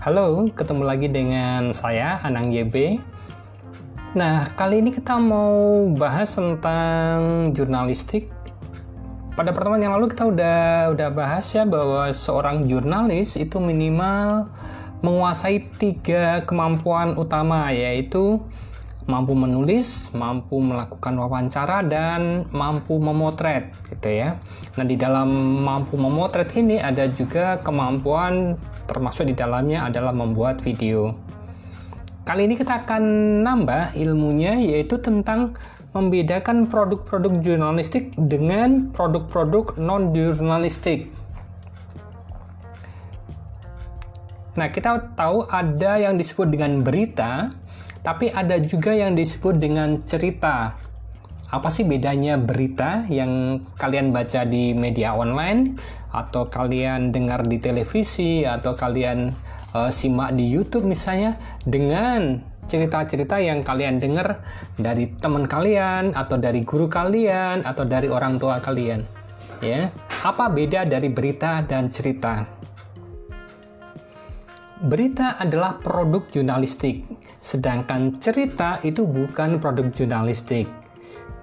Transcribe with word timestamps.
Halo, 0.00 0.48
ketemu 0.56 0.80
lagi 0.88 1.12
dengan 1.12 1.76
saya 1.76 2.16
Anang 2.24 2.48
YB. 2.48 2.96
Nah, 4.16 4.48
kali 4.56 4.80
ini 4.80 4.96
kita 4.96 5.20
mau 5.20 5.84
bahas 5.92 6.40
tentang 6.40 7.52
jurnalistik. 7.52 8.32
Pada 9.36 9.52
pertemuan 9.52 9.84
yang 9.84 9.92
lalu 9.92 10.08
kita 10.08 10.24
udah 10.24 10.88
udah 10.96 11.08
bahas 11.12 11.44
ya 11.52 11.68
bahwa 11.68 12.08
seorang 12.16 12.64
jurnalis 12.64 13.36
itu 13.36 13.60
minimal 13.60 14.48
menguasai 15.04 15.68
tiga 15.76 16.48
kemampuan 16.48 17.20
utama 17.20 17.68
yaitu 17.68 18.40
mampu 19.10 19.34
menulis, 19.34 20.14
mampu 20.14 20.62
melakukan 20.62 21.18
wawancara 21.18 21.82
dan 21.82 22.46
mampu 22.54 23.02
memotret 23.02 23.74
gitu 23.90 24.06
ya. 24.06 24.38
Nah, 24.78 24.86
di 24.86 24.94
dalam 24.94 25.28
mampu 25.66 25.98
memotret 25.98 26.54
ini 26.54 26.78
ada 26.78 27.10
juga 27.10 27.58
kemampuan 27.66 28.54
termasuk 28.86 29.26
di 29.26 29.34
dalamnya 29.34 29.90
adalah 29.90 30.14
membuat 30.14 30.62
video. 30.62 31.18
Kali 32.22 32.46
ini 32.46 32.54
kita 32.54 32.86
akan 32.86 33.02
nambah 33.42 33.98
ilmunya 33.98 34.62
yaitu 34.62 35.02
tentang 35.02 35.58
membedakan 35.90 36.70
produk-produk 36.70 37.42
jurnalistik 37.42 38.14
dengan 38.14 38.94
produk-produk 38.94 39.74
non-jurnalistik. 39.74 41.10
Nah, 44.54 44.68
kita 44.70 45.14
tahu 45.14 45.46
ada 45.46 45.98
yang 45.98 46.18
disebut 46.18 46.50
dengan 46.50 46.82
berita, 46.82 47.54
tapi 48.00 48.32
ada 48.32 48.56
juga 48.60 48.96
yang 48.96 49.12
disebut 49.12 49.60
dengan 49.60 50.00
cerita. 50.08 50.76
Apa 51.50 51.66
sih 51.66 51.82
bedanya 51.82 52.38
berita 52.38 53.04
yang 53.10 53.64
kalian 53.74 54.14
baca 54.14 54.46
di 54.46 54.70
media 54.70 55.18
online 55.18 55.74
atau 56.14 56.46
kalian 56.46 57.10
dengar 57.10 57.42
di 57.42 57.58
televisi 57.58 58.46
atau 58.46 58.78
kalian 58.78 59.34
uh, 59.74 59.90
simak 59.90 60.34
di 60.38 60.46
YouTube 60.46 60.86
misalnya 60.86 61.34
dengan 61.66 62.38
cerita-cerita 62.70 63.42
yang 63.42 63.66
kalian 63.66 63.98
dengar 63.98 64.46
dari 64.78 65.10
teman 65.18 65.50
kalian 65.50 66.14
atau 66.14 66.38
dari 66.38 66.62
guru 66.62 66.86
kalian 66.86 67.66
atau 67.66 67.82
dari 67.82 68.06
orang 68.06 68.38
tua 68.38 68.62
kalian. 68.62 69.02
Ya, 69.58 69.90
apa 70.22 70.46
beda 70.52 70.86
dari 70.86 71.10
berita 71.10 71.66
dan 71.66 71.90
cerita? 71.90 72.59
Berita 74.80 75.36
adalah 75.36 75.76
produk 75.76 76.24
jurnalistik, 76.32 77.04
sedangkan 77.36 78.16
cerita 78.16 78.80
itu 78.80 79.04
bukan 79.04 79.60
produk 79.60 79.92
jurnalistik. 79.92 80.72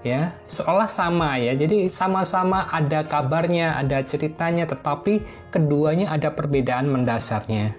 Ya, 0.02 0.34
seolah 0.50 0.90
sama 0.90 1.38
ya. 1.38 1.54
Jadi 1.54 1.86
sama-sama 1.86 2.66
ada 2.66 3.06
kabarnya, 3.06 3.78
ada 3.78 4.02
ceritanya, 4.02 4.66
tetapi 4.66 5.22
keduanya 5.54 6.10
ada 6.10 6.34
perbedaan 6.34 6.90
mendasarnya. 6.90 7.78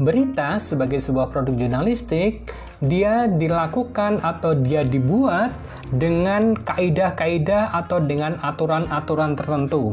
Berita 0.00 0.56
sebagai 0.56 0.96
sebuah 0.96 1.28
produk 1.28 1.52
jurnalistik, 1.68 2.48
dia 2.80 3.28
dilakukan 3.28 4.24
atau 4.24 4.56
dia 4.56 4.80
dibuat 4.80 5.52
dengan 5.92 6.56
kaidah-kaidah 6.56 7.76
atau 7.76 8.00
dengan 8.00 8.40
aturan-aturan 8.40 9.36
tertentu. 9.36 9.92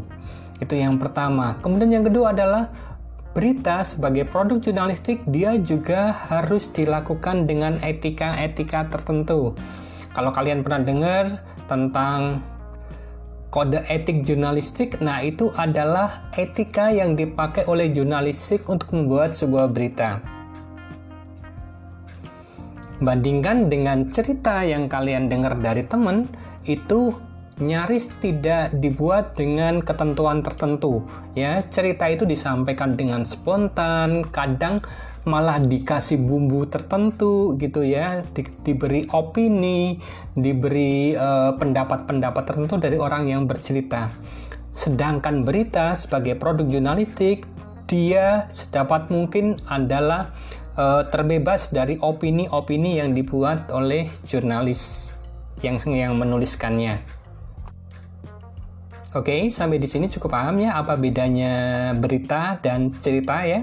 Itu 0.64 0.80
yang 0.80 0.96
pertama. 0.96 1.60
Kemudian 1.60 1.92
yang 2.00 2.06
kedua 2.08 2.32
adalah 2.32 2.72
berita 3.36 3.84
sebagai 3.84 4.24
produk 4.32 4.64
jurnalistik 4.64 5.20
dia 5.28 5.60
juga 5.60 6.16
harus 6.16 6.72
dilakukan 6.72 7.44
dengan 7.44 7.76
etika-etika 7.84 8.88
tertentu. 8.88 9.52
Kalau 10.16 10.32
kalian 10.32 10.64
pernah 10.64 10.80
dengar 10.80 11.26
tentang 11.68 12.40
kode 13.52 13.84
etik 13.92 14.24
jurnalistik, 14.24 15.04
nah 15.04 15.20
itu 15.20 15.52
adalah 15.60 16.32
etika 16.40 16.96
yang 16.96 17.20
dipakai 17.20 17.68
oleh 17.68 17.92
jurnalistik 17.92 18.64
untuk 18.72 18.96
membuat 18.96 19.36
sebuah 19.36 19.68
berita. 19.68 20.24
Bandingkan 23.04 23.68
dengan 23.68 24.08
cerita 24.08 24.64
yang 24.64 24.88
kalian 24.88 25.28
dengar 25.28 25.60
dari 25.60 25.84
teman, 25.84 26.32
itu 26.64 27.12
nyaris 27.62 28.12
tidak 28.20 28.76
dibuat 28.84 29.36
dengan 29.40 29.80
ketentuan 29.80 30.44
tertentu 30.44 31.04
ya. 31.38 31.64
Cerita 31.68 32.08
itu 32.12 32.28
disampaikan 32.28 33.00
dengan 33.00 33.24
spontan 33.24 34.28
kadang 34.28 34.84
malah 35.26 35.58
dikasih 35.58 36.20
bumbu 36.20 36.68
tertentu 36.68 37.56
gitu 37.56 37.82
ya. 37.82 38.24
Di, 38.36 38.44
diberi 38.64 39.08
opini 39.16 39.96
diberi 40.36 41.16
eh, 41.16 41.52
pendapat-pendapat 41.56 42.44
tertentu 42.44 42.76
dari 42.76 43.00
orang 43.00 43.32
yang 43.32 43.48
bercerita. 43.48 44.12
Sedangkan 44.76 45.48
berita 45.48 45.96
sebagai 45.96 46.36
produk 46.36 46.68
jurnalistik 46.68 47.48
dia 47.88 48.50
sedapat 48.50 49.14
mungkin 49.14 49.54
adalah 49.70 50.34
uh, 50.74 51.06
terbebas 51.06 51.70
dari 51.70 52.02
opini-opini 52.02 52.98
yang 52.98 53.14
dibuat 53.14 53.70
oleh 53.70 54.10
jurnalis 54.26 55.14
yang 55.64 55.78
yang 55.88 56.18
menuliskannya. 56.20 57.25
Oke, 59.14 59.54
sampai 59.54 59.78
di 59.78 59.86
sini 59.86 60.10
cukup 60.10 60.34
paham 60.34 60.66
ya 60.66 60.82
apa 60.82 60.98
bedanya 60.98 61.54
berita 61.94 62.58
dan 62.58 62.90
cerita 62.90 63.46
ya. 63.46 63.62